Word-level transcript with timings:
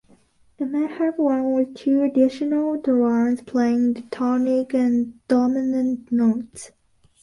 It 0.57 0.65
may 0.65 0.87
have 0.87 1.19
one 1.19 1.41
or 1.41 1.63
two 1.63 2.01
additional 2.01 2.75
drones 2.81 3.43
playing 3.43 3.93
the 3.93 4.01
tonic 4.09 4.73
and 4.73 5.13
dominant 5.27 6.11
notes. 6.11 6.71